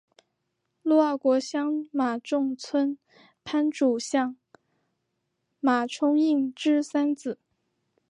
[0.81, 2.97] 陆奥国相马中村
[3.45, 4.35] 藩主相
[5.59, 7.37] 马充胤之三子。